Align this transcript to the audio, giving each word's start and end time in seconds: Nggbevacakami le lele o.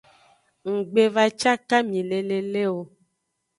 Nggbevacakami 0.73 1.99
le 2.09 2.19
lele 2.29 2.63
o. 2.77 2.79